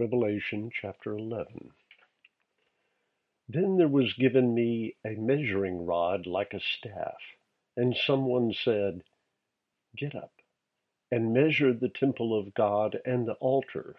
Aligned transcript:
Revelation 0.00 0.70
chapter 0.72 1.12
11. 1.12 1.72
Then 3.46 3.76
there 3.76 3.86
was 3.86 4.14
given 4.14 4.54
me 4.54 4.96
a 5.04 5.10
measuring 5.10 5.84
rod 5.84 6.26
like 6.26 6.54
a 6.54 6.60
staff, 6.60 7.18
and 7.76 7.94
someone 7.94 8.54
said, 8.54 9.02
Get 9.94 10.14
up 10.14 10.32
and 11.10 11.34
measure 11.34 11.74
the 11.74 11.90
temple 11.90 12.38
of 12.38 12.54
God 12.54 12.98
and 13.04 13.28
the 13.28 13.34
altar 13.34 13.94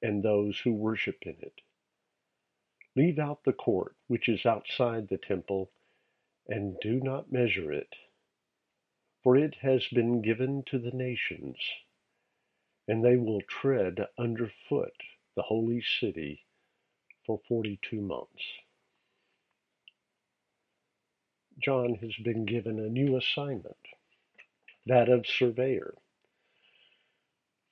and 0.00 0.22
those 0.22 0.60
who 0.60 0.72
worship 0.72 1.18
in 1.22 1.38
it. 1.40 1.60
Leave 2.94 3.18
out 3.18 3.42
the 3.42 3.52
court 3.52 3.96
which 4.06 4.28
is 4.28 4.46
outside 4.46 5.08
the 5.08 5.18
temple, 5.18 5.72
and 6.46 6.76
do 6.80 7.00
not 7.00 7.32
measure 7.32 7.72
it, 7.72 7.96
for 9.24 9.36
it 9.36 9.56
has 9.56 9.88
been 9.88 10.22
given 10.22 10.62
to 10.66 10.78
the 10.78 10.92
nations 10.92 11.56
and 12.88 13.04
they 13.04 13.16
will 13.16 13.40
tread 13.48 14.06
underfoot 14.18 14.94
the 15.36 15.42
holy 15.42 15.82
city 16.00 16.44
for 17.26 17.40
42 17.48 18.00
months. 18.00 18.42
John 21.62 21.94
has 22.02 22.14
been 22.22 22.44
given 22.44 22.78
a 22.78 22.88
new 22.88 23.16
assignment, 23.16 23.76
that 24.86 25.08
of 25.08 25.26
surveyor. 25.26 25.94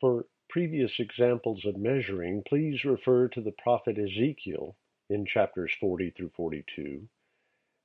For 0.00 0.27
previous 0.48 0.92
examples 0.98 1.64
of 1.64 1.77
measuring, 1.77 2.42
please 2.48 2.84
refer 2.84 3.28
to 3.28 3.40
the 3.40 3.52
prophet 3.52 3.98
Ezekiel 3.98 4.77
in 5.10 5.27
chapters 5.27 5.72
40 5.80 6.10
through 6.10 6.30
42 6.36 7.08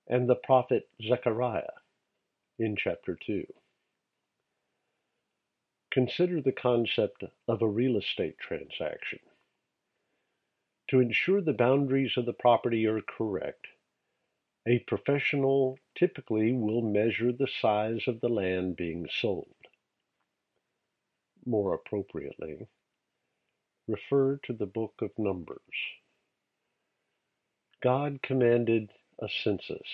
and 0.08 0.30
the 0.30 0.36
prophet 0.36 0.89
Zechariah 1.05 1.64
in 2.59 2.75
chapter 2.78 3.17
2. 3.25 3.45
Consider 5.98 6.42
the 6.44 6.52
concept 6.52 7.23
of 7.48 7.64
a 7.64 7.67
real 7.67 7.98
estate 7.98 8.38
transaction. 8.38 9.17
To 10.92 11.00
ensure 11.00 11.42
the 11.42 11.54
boundaries 11.54 12.17
of 12.17 12.28
the 12.28 12.34
property 12.34 12.86
are 12.86 13.02
correct, 13.02 13.66
a 14.67 14.78
professional 14.78 15.80
typically 15.98 16.54
will 16.54 16.84
measure 16.84 17.31
the 17.31 17.48
size 17.48 18.04
of 18.06 18.22
the 18.22 18.30
land 18.30 18.76
being 18.76 19.09
sold. 19.09 19.56
More 21.48 21.73
appropriately, 21.73 22.67
refer 23.88 24.38
to 24.44 24.54
the 24.54 24.67
book 24.67 24.94
of 25.02 25.17
Numbers. 25.17 25.58
God 27.82 28.22
commanded 28.22 28.92
a 29.17 29.28
census, 29.28 29.89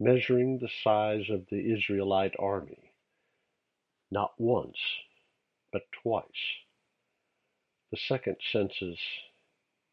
measuring 0.00 0.58
the 0.58 0.70
size 0.82 1.30
of 1.30 1.46
the 1.50 1.72
Israelite 1.72 2.34
army 2.40 2.91
not 4.12 4.32
once, 4.38 4.76
but 5.72 5.82
twice. 6.02 6.26
The 7.90 7.96
second 7.96 8.36
census 8.52 8.98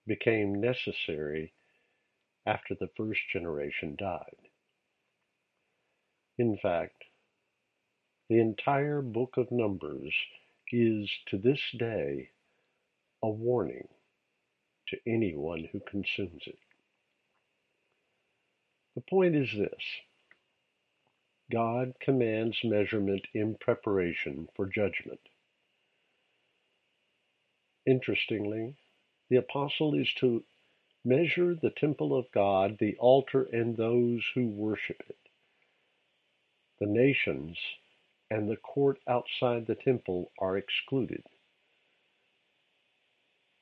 became 0.05 0.59
necessary 0.59 1.53
after 2.45 2.75
the 2.75 2.89
first 2.97 3.21
generation 3.31 3.95
died. 3.97 4.49
In 6.37 6.57
fact, 6.61 7.05
the 8.29 8.41
entire 8.41 9.01
book 9.01 9.37
of 9.37 9.51
Numbers 9.51 10.13
is 10.69 11.09
to 11.29 11.37
this 11.37 11.61
day 11.77 12.29
a 13.23 13.29
warning 13.29 13.87
to 14.89 14.97
anyone 15.07 15.69
who 15.71 15.79
consumes 15.79 16.43
it. 16.45 16.59
The 18.95 19.01
point 19.09 19.35
is 19.35 19.49
this 19.57 19.83
God 21.51 21.93
commands 21.99 22.63
measurement 22.63 23.25
in 23.33 23.55
preparation 23.55 24.47
for 24.55 24.67
judgment. 24.67 25.19
Interestingly, 27.87 28.75
the 29.29 29.37
apostle 29.37 29.95
is 29.95 30.13
to 30.15 30.43
measure 31.03 31.55
the 31.55 31.71
temple 31.71 32.15
of 32.15 32.31
God, 32.31 32.77
the 32.77 32.95
altar, 32.97 33.43
and 33.43 33.75
those 33.75 34.23
who 34.35 34.47
worship 34.47 35.01
it. 35.09 35.17
The 36.79 36.85
nations 36.85 37.57
and 38.29 38.47
the 38.47 38.57
court 38.57 38.99
outside 39.07 39.65
the 39.65 39.75
temple 39.75 40.31
are 40.39 40.57
excluded. 40.57 41.23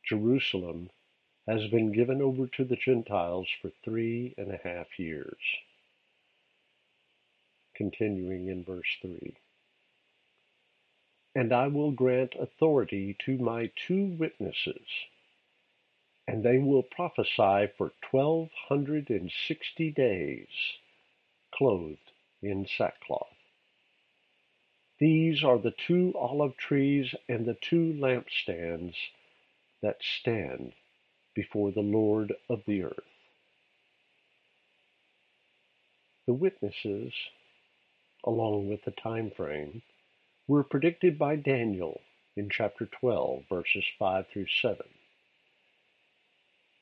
Jerusalem 0.03 0.89
has 1.47 1.67
been 1.69 1.93
given 1.93 2.21
over 2.21 2.47
to 2.47 2.65
the 2.65 2.75
Gentiles 2.75 3.47
for 3.61 3.71
three 3.83 4.33
and 4.37 4.51
a 4.51 4.59
half 4.63 4.99
years 4.99 5.37
continuing 7.77 8.49
in 8.49 8.65
verse 8.65 8.97
3. 9.01 9.35
And 11.35 11.53
I 11.53 11.67
will 11.67 11.91
grant 11.91 12.33
authority 12.39 13.15
to 13.25 13.37
my 13.37 13.71
two 13.87 14.17
witnesses, 14.19 14.87
and 16.27 16.43
they 16.43 16.57
will 16.59 16.83
prophesy 16.83 17.71
for 17.77 17.91
twelve 18.09 18.49
hundred 18.69 19.09
and 19.09 19.31
sixty 19.47 19.91
days, 19.91 20.47
clothed 21.53 22.11
in 22.41 22.67
sackcloth. 22.77 23.27
These 24.99 25.43
are 25.43 25.59
the 25.59 25.75
two 25.87 26.13
olive 26.17 26.57
trees 26.57 27.13
and 27.29 27.45
the 27.45 27.57
two 27.61 27.93
lampstands 27.99 28.95
that 29.83 29.97
stand 30.21 30.73
before 31.35 31.71
the 31.71 31.81
Lord 31.81 32.33
of 32.49 32.63
the 32.67 32.83
earth. 32.83 33.03
The 36.27 36.33
witnesses 36.33 37.13
along 38.27 38.69
with 38.69 38.83
the 38.85 38.91
time 38.91 39.31
frame, 39.31 39.81
were 40.47 40.63
predicted 40.63 41.17
by 41.17 41.37
Daniel 41.37 42.01
in 42.35 42.49
chapter 42.49 42.85
12, 42.85 43.43
verses 43.49 43.85
5 43.97 44.27
through 44.31 44.47
7. 44.61 44.85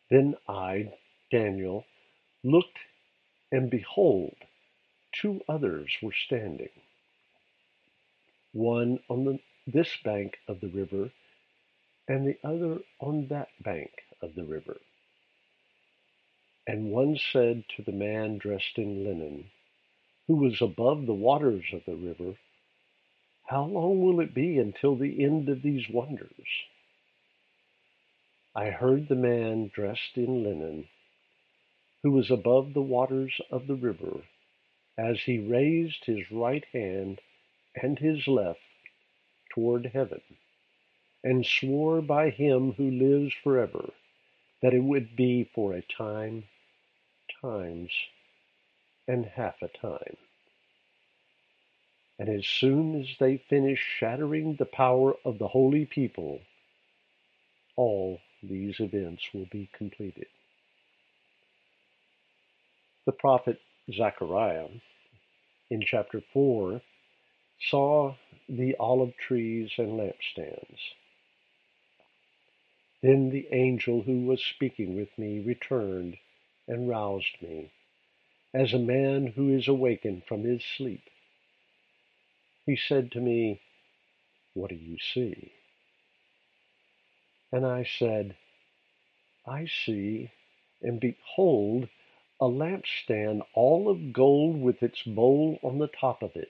Then 0.10 0.36
I, 0.50 0.94
Daniel, 1.32 1.86
looked, 2.44 2.78
and 3.52 3.70
behold, 3.70 4.36
two 5.14 5.42
others 5.50 5.92
were 6.02 6.14
standing, 6.26 6.70
one 8.54 9.00
on 9.10 9.26
the, 9.26 9.40
this 9.68 9.90
bank 10.04 10.38
of 10.48 10.62
the 10.62 10.70
river, 10.70 11.12
and 12.08 12.28
the 12.28 12.38
other 12.44 12.80
on 13.00 13.28
that 13.30 13.50
bank 13.64 13.92
of 14.22 14.36
the 14.36 14.44
river. 14.44 14.78
And 16.68 16.92
one 16.92 17.18
said 17.34 17.66
to 17.76 17.84
the 17.84 17.92
man 17.92 18.38
dressed 18.40 18.78
in 18.78 19.04
linen, 19.04 19.46
who 20.28 20.36
was 20.36 20.62
above 20.62 21.06
the 21.06 21.14
waters 21.14 21.66
of 21.74 21.82
the 21.86 21.96
river, 21.96 22.36
how 23.46 23.64
long 23.66 24.04
will 24.04 24.20
it 24.20 24.34
be 24.34 24.58
until 24.58 24.96
the 24.96 25.24
end 25.24 25.50
of 25.50 25.62
these 25.62 25.88
wonders? 25.90 26.48
I 28.56 28.72
heard 28.72 29.08
the 29.08 29.16
man 29.16 29.72
dressed 29.74 30.18
in 30.18 30.44
linen, 30.44 30.88
who 32.04 32.12
was 32.12 32.32
above 32.32 32.74
the 32.74 32.82
waters 32.82 33.40
of 33.52 33.68
the 33.68 33.76
river, 33.76 34.24
as 34.98 35.20
he 35.22 35.40
raised 35.40 36.06
his 36.06 36.32
right 36.32 36.66
hand 36.74 37.20
and 37.76 38.00
his 38.00 38.28
left 38.28 38.60
toward 39.54 39.88
heaven, 39.88 40.22
and 41.24 41.46
swore 41.46 42.02
by 42.02 42.30
him 42.30 42.74
who 42.74 42.90
lives 42.90 43.34
forever 43.44 43.94
that 44.62 44.74
it 44.74 44.84
would 44.84 45.16
be 45.16 45.44
for 45.54 45.74
a 45.74 45.82
time, 45.82 46.44
times, 47.42 47.92
and 49.08 49.26
half 49.26 49.56
a 49.62 49.68
time. 49.68 50.18
And 52.18 52.30
as 52.30 52.48
soon 52.48 53.02
as 53.02 53.08
they 53.20 53.38
finish 53.50 53.80
shattering 54.00 54.56
the 54.56 54.66
power 54.66 55.16
of 55.26 55.38
the 55.38 55.48
holy 55.48 55.86
people, 55.86 56.42
all 57.76 58.20
these 58.42 58.80
events 58.80 59.24
will 59.34 59.48
be 59.52 59.70
completed. 59.74 60.28
The 63.06 63.12
prophet 63.12 63.60
Zechariah 63.92 64.68
in 65.70 65.82
chapter 65.82 66.22
4 66.34 66.82
saw 67.70 68.16
the 68.48 68.76
olive 68.80 69.16
trees 69.18 69.72
and 69.78 70.00
lampstands. 70.00 70.80
Then 73.02 73.30
the 73.30 73.48
angel 73.52 74.02
who 74.02 74.26
was 74.26 74.42
speaking 74.42 74.96
with 74.96 75.10
me 75.18 75.40
returned 75.40 76.18
and 76.68 76.90
roused 76.90 77.42
me 77.42 77.72
as 78.56 78.74
a 78.74 78.80
man 78.80 79.28
who 79.28 79.54
is 79.54 79.68
awakened 79.68 80.24
from 80.26 80.46
his 80.46 80.64
sleep. 80.78 81.04
He 82.66 82.78
said 82.78 83.12
to 83.12 83.20
me, 83.20 83.60
What 84.54 84.70
do 84.70 84.76
you 84.76 84.98
see? 85.14 85.52
And 87.52 87.66
I 87.66 87.84
said, 87.84 88.38
I 89.46 89.66
see, 89.66 90.32
and 90.82 91.02
behold, 91.02 91.90
a 92.40 92.46
lampstand 92.46 93.42
all 93.54 93.90
of 93.90 94.14
gold 94.14 94.62
with 94.62 94.82
its 94.82 95.04
bowl 95.04 95.60
on 95.62 95.80
the 95.80 95.90
top 95.90 96.24
of 96.24 96.32
it, 96.36 96.50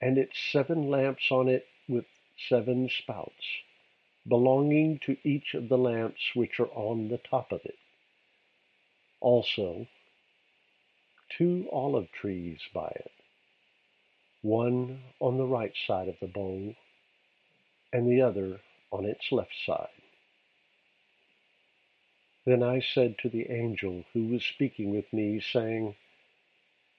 and 0.00 0.16
its 0.16 0.38
seven 0.50 0.88
lamps 0.88 1.30
on 1.30 1.46
it 1.46 1.66
with 1.88 2.06
seven 2.48 2.88
spouts, 2.88 3.44
belonging 4.26 4.98
to 5.04 5.18
each 5.24 5.52
of 5.52 5.68
the 5.68 5.78
lamps 5.78 6.30
which 6.34 6.58
are 6.58 6.72
on 6.72 7.08
the 7.08 7.18
top 7.18 7.52
of 7.52 7.60
it. 7.66 7.76
Also, 9.20 9.86
two 11.38 11.68
olive 11.72 12.10
trees 12.12 12.60
by 12.74 12.88
it, 12.88 13.12
one 14.42 15.00
on 15.20 15.38
the 15.38 15.46
right 15.46 15.74
side 15.86 16.08
of 16.08 16.16
the 16.20 16.26
bowl 16.28 16.74
and 17.92 18.10
the 18.10 18.22
other 18.22 18.60
on 18.92 19.04
its 19.04 19.32
left 19.32 19.54
side. 19.66 19.88
Then 22.46 22.62
I 22.62 22.80
said 22.80 23.16
to 23.20 23.28
the 23.28 23.50
angel 23.50 24.04
who 24.12 24.26
was 24.28 24.44
speaking 24.44 24.90
with 24.90 25.12
me, 25.12 25.40
saying, 25.40 25.96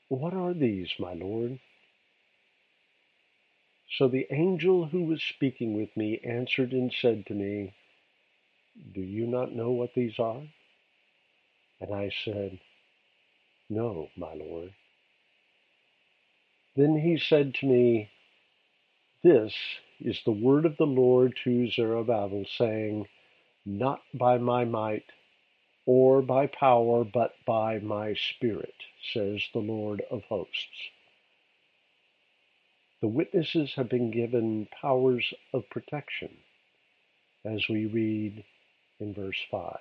What 0.09 0.33
are 0.33 0.53
these, 0.53 0.89
my 0.99 1.13
Lord? 1.13 1.59
So 3.97 4.07
the 4.07 4.27
angel 4.31 4.85
who 4.87 5.03
was 5.03 5.21
speaking 5.23 5.75
with 5.75 5.95
me 5.97 6.19
answered 6.23 6.71
and 6.73 6.93
said 6.93 7.25
to 7.27 7.33
me, 7.33 7.73
Do 8.93 9.01
you 9.01 9.27
not 9.27 9.53
know 9.53 9.71
what 9.71 9.93
these 9.95 10.19
are? 10.19 10.43
And 11.81 11.93
I 11.93 12.11
said, 12.25 12.59
No, 13.73 14.09
my 14.15 14.35
Lord. 14.35 14.71
Then 16.75 16.95
he 16.95 17.17
said 17.17 17.55
to 17.55 17.65
me, 17.65 18.11
This 19.23 19.55
is 19.99 20.21
the 20.25 20.31
word 20.31 20.67
of 20.67 20.77
the 20.77 20.85
Lord 20.85 21.35
to 21.43 21.71
Zerubbabel, 21.71 22.45
saying, 22.55 23.07
Not 23.65 24.01
by 24.13 24.37
my 24.37 24.63
might 24.65 25.05
or 25.87 26.21
by 26.21 26.47
power, 26.47 27.03
but 27.03 27.33
by 27.47 27.79
my 27.79 28.13
Spirit, 28.13 28.75
says 29.11 29.41
the 29.53 29.59
Lord 29.59 30.03
of 30.11 30.21
hosts. 30.25 30.91
The 33.01 33.07
witnesses 33.07 33.73
have 33.75 33.89
been 33.89 34.11
given 34.11 34.67
powers 34.81 35.33
of 35.51 35.69
protection, 35.71 36.29
as 37.43 37.67
we 37.67 37.87
read 37.87 38.45
in 38.99 39.15
verse 39.15 39.41
5. 39.49 39.77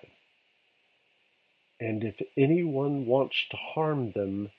And 1.84 2.04
if 2.04 2.22
anyone 2.36 3.06
wants 3.06 3.34
to 3.50 3.56
harm 3.56 4.12
them, 4.12 4.52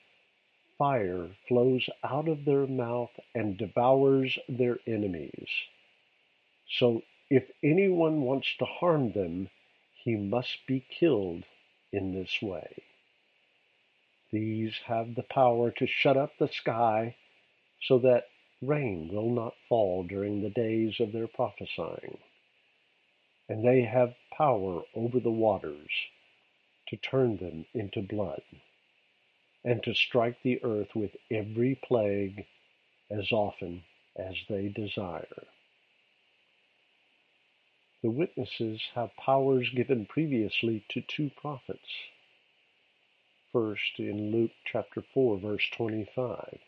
fire 0.76 1.30
flows 1.48 1.88
out 2.02 2.28
of 2.28 2.44
their 2.44 2.66
mouth 2.66 3.18
and 3.34 3.56
devours 3.56 4.38
their 4.46 4.78
enemies. 4.86 5.48
So 6.68 7.00
if 7.30 7.50
anyone 7.62 8.20
wants 8.20 8.54
to 8.58 8.66
harm 8.66 9.12
them, 9.12 9.48
he 10.02 10.16
must 10.16 10.66
be 10.66 10.84
killed 11.00 11.44
in 11.90 12.12
this 12.12 12.42
way. 12.42 12.82
These 14.30 14.74
have 14.84 15.14
the 15.14 15.22
power 15.22 15.70
to 15.70 15.86
shut 15.86 16.18
up 16.18 16.36
the 16.36 16.48
sky 16.48 17.16
so 17.80 18.00
that 18.00 18.28
rain 18.60 19.08
will 19.10 19.30
not 19.30 19.54
fall 19.66 20.02
during 20.02 20.42
the 20.42 20.50
days 20.50 21.00
of 21.00 21.12
their 21.12 21.28
prophesying. 21.28 22.18
And 23.48 23.64
they 23.64 23.80
have 23.80 24.14
power 24.36 24.82
over 24.94 25.20
the 25.20 25.30
waters 25.30 25.88
to 26.88 26.96
turn 26.96 27.36
them 27.38 27.66
into 27.74 28.02
blood, 28.02 28.42
and 29.64 29.82
to 29.82 29.94
strike 29.94 30.42
the 30.42 30.62
earth 30.64 30.94
with 30.94 31.16
every 31.30 31.74
plague 31.74 32.46
as 33.10 33.32
often 33.32 33.82
as 34.16 34.34
they 34.48 34.68
desire. 34.68 35.46
The 38.02 38.10
witnesses 38.10 38.82
have 38.94 39.16
powers 39.16 39.70
given 39.70 40.06
previously 40.06 40.84
to 40.90 41.00
two 41.00 41.30
prophets. 41.40 41.88
First, 43.52 43.98
in 43.98 44.30
Luke 44.30 44.50
chapter 44.64 45.02
4, 45.14 45.38
verse 45.38 45.68
25. 45.72 46.58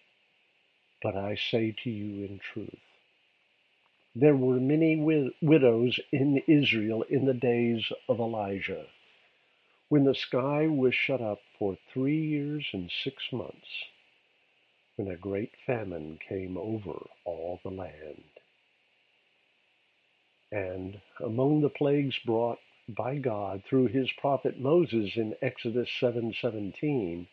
But 1.02 1.16
I 1.16 1.34
say 1.36 1.74
to 1.84 1.90
you 1.90 2.24
in 2.24 2.38
truth, 2.38 2.80
there 4.14 4.36
were 4.36 4.58
many 4.58 4.96
widows 5.42 6.00
in 6.10 6.42
Israel 6.46 7.02
in 7.02 7.26
the 7.26 7.34
days 7.34 7.92
of 8.08 8.18
Elijah, 8.18 8.86
when 9.88 10.04
the 10.04 10.14
sky 10.14 10.66
was 10.66 10.94
shut 10.94 11.20
up 11.20 11.38
for 11.58 11.76
three 11.92 12.20
years 12.20 12.66
and 12.72 12.90
six 13.04 13.22
months, 13.32 13.84
when 14.96 15.08
a 15.08 15.16
great 15.16 15.52
famine 15.66 16.18
came 16.28 16.56
over 16.58 17.06
all 17.24 17.60
the 17.62 17.70
land. 17.70 18.24
And 20.52 21.00
among 21.24 21.60
the 21.60 21.70
plagues 21.70 22.18
brought 22.24 22.58
by 22.88 23.18
God 23.18 23.62
through 23.68 23.88
his 23.88 24.10
prophet 24.20 24.58
Moses 24.60 25.16
in 25.16 25.34
Exodus 25.42 25.90
7:17, 26.00 27.26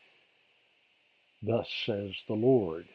thus 1.42 1.70
says 1.86 2.14
the 2.28 2.34
Lord, 2.36 2.88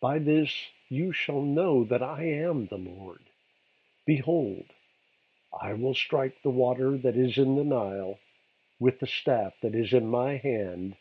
By 0.00 0.18
this 0.18 0.52
you 0.88 1.12
shall 1.12 1.42
know 1.42 1.84
that 1.84 2.02
I 2.02 2.24
am 2.24 2.66
the 2.66 2.78
Lord. 2.78 3.22
Behold, 4.06 4.66
I 5.58 5.74
will 5.74 5.94
strike 5.94 6.42
the 6.42 6.50
water 6.50 6.98
that 6.98 7.16
is 7.16 7.38
in 7.38 7.56
the 7.56 7.64
Nile 7.64 8.18
with 8.78 9.00
the 9.00 9.06
staff 9.06 9.54
that 9.62 9.74
is 9.74 9.92
in 9.92 10.08
my 10.08 10.36
hand, 10.36 10.96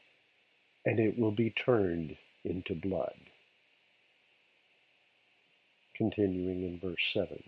and 0.86 1.00
it 1.00 1.18
will 1.18 1.32
be 1.32 1.52
turned 1.52 2.18
into 2.44 2.76
blood. 2.76 3.16
Continuing 5.96 6.64
in 6.64 6.80
verse 6.80 7.04
7. 7.14 7.44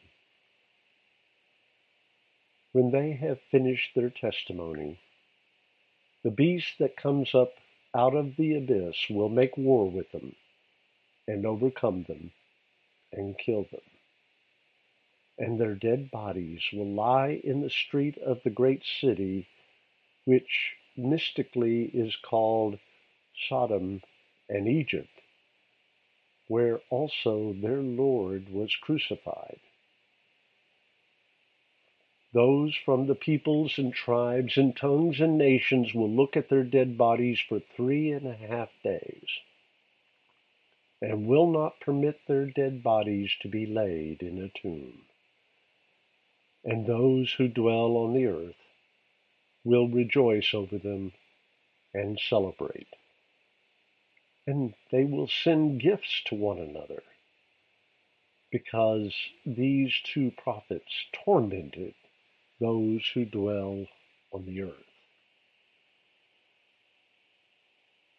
When 2.74 2.92
they 2.92 3.14
have 3.14 3.40
finished 3.52 3.92
their 3.96 4.10
testimony, 4.10 5.00
the 6.24 6.32
beast 6.32 6.78
that 6.80 6.98
comes 6.98 7.34
up 7.36 7.54
out 7.96 8.16
of 8.16 8.36
the 8.38 8.56
abyss 8.58 8.96
will 9.10 9.30
make 9.30 9.58
war 9.58 9.90
with 9.90 10.12
them 10.12 10.36
and 11.28 11.46
overcome 11.46 12.04
them 12.08 12.32
and 13.12 13.38
kill 13.38 13.66
them. 13.72 13.82
And 15.42 15.60
their 15.60 15.74
dead 15.74 16.12
bodies 16.12 16.62
will 16.72 16.94
lie 16.94 17.42
in 17.44 17.62
the 17.62 17.70
street 17.72 18.16
of 18.20 18.44
the 18.44 18.52
great 18.52 18.84
city, 18.84 19.48
which 20.24 20.76
mystically 20.96 21.86
is 21.86 22.16
called 22.16 22.78
Sodom 23.50 24.04
and 24.48 24.68
Egypt, 24.68 25.10
where 26.48 26.80
also 26.92 27.54
their 27.54 27.82
Lord 27.82 28.50
was 28.50 28.76
crucified. 28.76 29.60
Those 32.34 32.76
from 32.76 33.08
the 33.08 33.16
peoples 33.16 33.80
and 33.80 33.92
tribes 33.92 34.58
and 34.58 34.78
tongues 34.78 35.20
and 35.20 35.40
nations 35.40 35.92
will 35.96 36.12
look 36.12 36.38
at 36.38 36.50
their 36.50 36.64
dead 36.64 37.00
bodies 37.00 37.40
for 37.40 37.60
three 37.76 38.12
and 38.12 38.28
a 38.28 38.36
half 38.36 38.70
days, 38.84 39.28
and 41.02 41.26
will 41.26 41.52
not 41.52 41.80
permit 41.80 42.20
their 42.28 42.46
dead 42.46 42.84
bodies 42.84 43.32
to 43.42 43.48
be 43.48 43.66
laid 43.66 44.22
in 44.22 44.38
a 44.38 44.50
tomb. 44.50 45.02
And 46.64 46.86
those 46.86 47.34
who 47.34 47.48
dwell 47.48 47.98
on 47.98 48.14
the 48.14 48.28
earth 48.28 48.56
will 49.64 49.88
rejoice 49.88 50.54
over 50.54 50.78
them 50.78 51.14
and 51.94 52.20
celebrate. 52.30 52.88
And 54.48 54.74
they 54.92 55.04
will 55.04 55.28
send 55.28 55.82
gifts 55.82 56.22
to 56.28 56.36
one 56.36 56.60
another, 56.60 57.04
because 58.52 59.14
these 59.46 59.94
two 60.14 60.32
prophets 60.44 60.92
tormented 61.26 61.94
those 62.60 63.02
who 63.14 63.26
dwell 63.26 63.86
on 64.32 64.46
the 64.46 64.62
earth. 64.62 64.74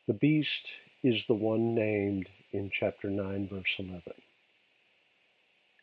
The 0.07 0.15
beast 0.15 0.67
is 1.03 1.23
the 1.29 1.35
one 1.35 1.75
named 1.75 2.29
in 2.53 2.71
chapter 2.73 3.09
9, 3.09 3.49
verse 3.49 3.75
11. 3.79 4.03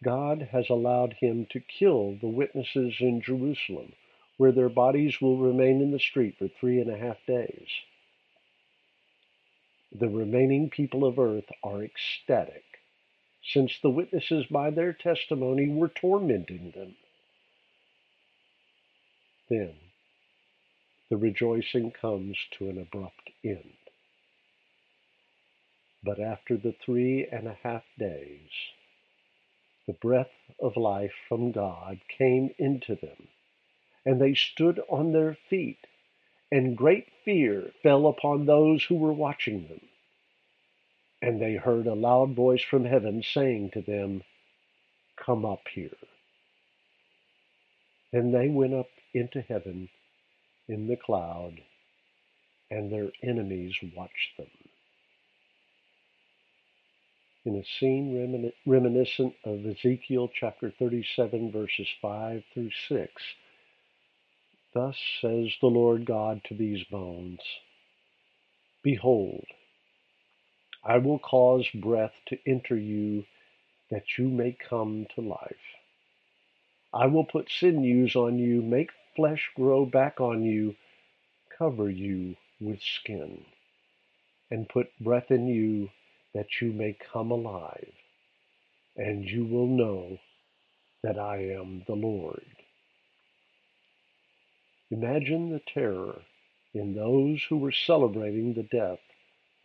God 0.03 0.49
has 0.51 0.69
allowed 0.69 1.13
him 1.19 1.45
to 1.51 1.59
kill 1.59 2.15
the 2.21 2.27
witnesses 2.27 2.95
in 2.99 3.21
Jerusalem, 3.21 3.93
where 4.37 4.53
their 4.53 4.69
bodies 4.69 5.19
will 5.19 5.37
remain 5.37 5.81
in 5.81 5.91
the 5.91 5.99
street 5.99 6.37
for 6.37 6.47
three 6.47 6.79
and 6.79 6.89
a 6.89 6.97
half 6.97 7.17
days. 7.27 7.67
The 9.91 10.07
remaining 10.07 10.69
people 10.69 11.03
of 11.03 11.19
earth 11.19 11.49
are 11.63 11.83
ecstatic, 11.83 12.63
since 13.43 13.77
the 13.81 13.89
witnesses 13.89 14.45
by 14.45 14.69
their 14.69 14.93
testimony 14.93 15.67
were 15.67 15.89
tormenting 15.89 16.71
them. 16.71 16.95
Then 19.49 19.73
the 21.09 21.17
rejoicing 21.17 21.91
comes 21.91 22.37
to 22.57 22.69
an 22.69 22.77
abrupt 22.77 23.31
end. 23.43 23.73
But 26.03 26.19
after 26.19 26.55
the 26.55 26.75
three 26.85 27.27
and 27.29 27.47
a 27.47 27.57
half 27.63 27.83
days, 27.97 28.49
the 29.89 29.93
breath 29.93 30.29
of 30.59 30.77
life 30.77 31.13
from 31.27 31.51
God 31.51 31.99
came 32.15 32.53
into 32.59 32.93
them, 32.93 33.27
and 34.05 34.21
they 34.21 34.35
stood 34.35 34.79
on 34.87 35.13
their 35.13 35.35
feet, 35.49 35.79
and 36.51 36.77
great 36.77 37.07
fear 37.25 37.71
fell 37.81 38.05
upon 38.05 38.45
those 38.45 38.83
who 38.83 38.93
were 38.93 39.11
watching 39.11 39.67
them. 39.67 39.81
And 41.23 41.41
they 41.41 41.55
heard 41.55 41.87
a 41.87 41.95
loud 41.95 42.35
voice 42.35 42.61
from 42.61 42.85
heaven 42.85 43.23
saying 43.23 43.71
to 43.71 43.81
them, 43.81 44.21
Come 45.17 45.43
up 45.43 45.67
here. 45.73 45.97
And 48.13 48.31
they 48.31 48.47
went 48.47 48.75
up 48.75 48.91
into 49.15 49.41
heaven 49.41 49.89
in 50.67 50.85
the 50.85 50.97
cloud, 50.97 51.61
and 52.69 52.91
their 52.91 53.09
enemies 53.23 53.75
watched 53.95 54.37
them. 54.37 54.68
In 57.49 57.55
a 57.55 57.63
scene 57.65 58.53
reminiscent 58.67 59.33
of 59.43 59.65
Ezekiel 59.65 60.29
chapter 60.31 60.69
37, 60.69 61.51
verses 61.51 61.87
5 61.99 62.43
through 62.53 62.69
6, 62.87 63.11
Thus 64.75 64.95
says 65.19 65.55
the 65.59 65.65
Lord 65.65 66.05
God 66.05 66.43
to 66.43 66.53
these 66.53 66.83
bones 66.91 67.39
Behold, 68.83 69.47
I 70.83 70.99
will 70.99 71.17
cause 71.17 71.67
breath 71.73 72.13
to 72.27 72.37
enter 72.45 72.77
you 72.77 73.25
that 73.89 74.19
you 74.19 74.27
may 74.27 74.55
come 74.69 75.07
to 75.15 75.21
life. 75.21 75.65
I 76.93 77.07
will 77.07 77.25
put 77.25 77.49
sinews 77.49 78.15
on 78.15 78.37
you, 78.37 78.61
make 78.61 78.91
flesh 79.15 79.49
grow 79.55 79.87
back 79.87 80.21
on 80.21 80.43
you, 80.43 80.75
cover 81.57 81.89
you 81.89 82.35
with 82.61 82.83
skin, 82.83 83.43
and 84.51 84.69
put 84.69 84.91
breath 84.99 85.31
in 85.31 85.47
you 85.47 85.89
that 86.39 86.61
you 86.61 86.71
may 86.71 86.95
come 87.11 87.31
alive, 87.31 87.91
and 88.95 89.25
you 89.25 89.43
will 89.43 89.67
know 89.67 90.17
that 91.03 91.19
I 91.19 91.39
am 91.51 91.83
the 91.85 91.95
Lord. 91.95 92.45
Imagine 94.89 95.49
the 95.49 95.59
terror 95.73 96.21
in 96.73 96.95
those 96.95 97.43
who 97.49 97.57
were 97.57 97.73
celebrating 97.73 98.53
the 98.53 98.63
death 98.63 99.01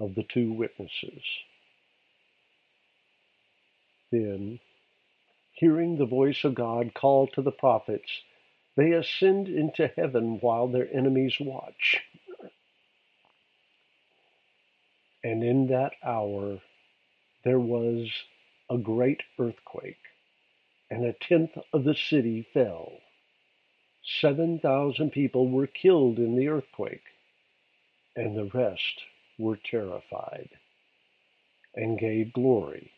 of 0.00 0.16
the 0.16 0.25
two 0.25 0.52
witnesses. 0.52 1.23
Then, 4.11 4.59
hearing 5.52 5.97
the 5.97 6.07
voice 6.07 6.43
of 6.43 6.57
God 6.57 6.93
call 6.93 7.28
to 7.28 7.43
the 7.43 7.52
prophets, 7.52 8.11
they 8.76 8.90
ascend 8.90 9.47
into 9.47 9.93
heaven 9.97 10.38
while 10.40 10.66
their 10.66 10.93
enemies 10.93 11.37
watch. 11.38 12.02
And 15.25 15.43
in 15.43 15.69
that 15.69 15.95
hour 16.04 16.61
there 17.45 17.61
was 17.61 18.11
a 18.71 18.78
great 18.78 19.23
earthquake, 19.38 19.97
and 20.90 21.04
a 21.04 21.14
tenth 21.14 21.59
of 21.73 21.85
the 21.85 21.95
city 21.95 22.47
fell. 22.54 22.93
Seven 24.21 24.59
thousand 24.61 25.12
people 25.12 25.50
were 25.50 25.66
killed 25.66 26.19
in 26.19 26.37
the 26.37 26.49
earthquake, 26.49 27.04
and 28.16 28.37
the 28.37 28.50
rest 28.54 29.02
were 29.38 29.57
terrified 29.57 30.50
and 31.75 31.99
gave 31.99 32.33
glory 32.35 32.93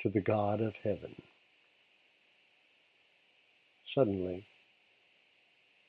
to 0.00 0.08
the 0.08 0.20
God 0.20 0.60
of 0.60 0.74
heaven. 0.82 1.20
Suddenly, 3.94 4.46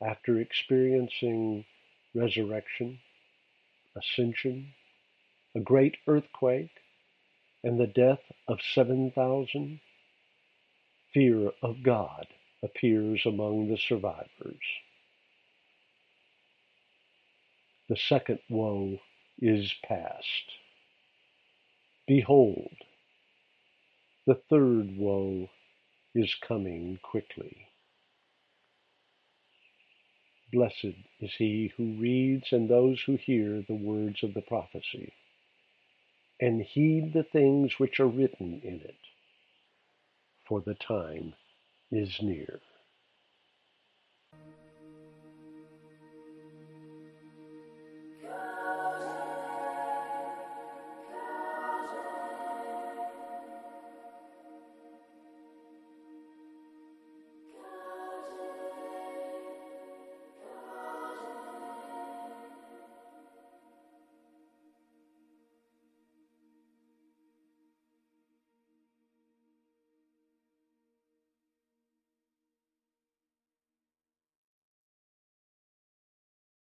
after 0.01 0.39
experiencing 0.39 1.65
resurrection, 2.13 3.00
ascension, 3.98 4.74
a 5.56 5.60
great 5.60 5.98
earthquake, 6.08 6.72
and 7.64 7.80
the 7.80 7.88
death 7.88 8.22
of 8.48 8.60
7,000, 8.74 9.80
fear 11.14 11.52
of 11.62 11.84
God 11.84 12.28
appears 12.64 13.22
among 13.26 13.70
the 13.70 13.78
survivors. 13.78 14.64
The 17.90 17.98
second 17.98 18.40
woe 18.50 19.00
is 19.40 19.74
past. 19.86 20.44
Behold, 22.08 22.76
the 24.26 24.42
third 24.50 24.98
woe 24.98 25.50
is 26.16 26.34
coming 26.48 27.00
quickly. 27.02 27.68
Blessed 30.52 30.96
is 31.20 31.34
he 31.38 31.74
who 31.78 31.98
reads 32.00 32.52
and 32.52 32.70
those 32.70 33.02
who 33.02 33.16
hear 33.18 33.64
the 33.68 33.76
words 33.76 34.24
of 34.24 34.34
the 34.34 34.42
prophecy, 34.42 35.14
and 36.42 36.62
heed 36.63 37.13
the 37.13 37.24
things 37.24 37.80
which 37.80 38.00
are 38.00 38.08
written 38.08 38.62
in 38.63 38.82
it, 38.82 38.98
for 40.48 40.62
the 40.62 40.75
time 40.75 41.34
is 41.92 42.22
near. 42.22 42.62